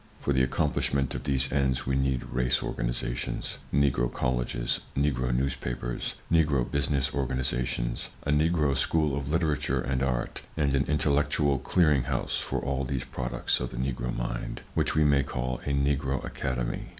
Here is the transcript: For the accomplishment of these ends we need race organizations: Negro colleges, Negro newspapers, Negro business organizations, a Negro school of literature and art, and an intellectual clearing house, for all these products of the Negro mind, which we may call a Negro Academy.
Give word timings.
For 0.19 0.33
the 0.33 0.41
accomplishment 0.41 1.13
of 1.13 1.25
these 1.25 1.51
ends 1.53 1.85
we 1.85 1.95
need 1.95 2.23
race 2.31 2.63
organizations: 2.63 3.59
Negro 3.71 4.11
colleges, 4.11 4.79
Negro 4.97 5.31
newspapers, 5.31 6.15
Negro 6.31 6.65
business 6.65 7.13
organizations, 7.13 8.09
a 8.23 8.31
Negro 8.31 8.75
school 8.75 9.15
of 9.15 9.29
literature 9.29 9.79
and 9.79 10.01
art, 10.01 10.41
and 10.57 10.73
an 10.73 10.85
intellectual 10.87 11.59
clearing 11.59 12.05
house, 12.05 12.39
for 12.39 12.57
all 12.59 12.83
these 12.83 13.03
products 13.03 13.59
of 13.59 13.69
the 13.69 13.77
Negro 13.77 14.11
mind, 14.11 14.61
which 14.73 14.95
we 14.95 15.03
may 15.03 15.21
call 15.21 15.59
a 15.67 15.71
Negro 15.71 16.25
Academy. 16.25 16.87